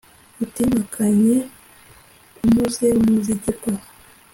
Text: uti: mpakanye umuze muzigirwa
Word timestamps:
uti: 0.43 0.61
mpakanye 0.71 1.37
umuze 2.45 2.87
muzigirwa 3.03 3.71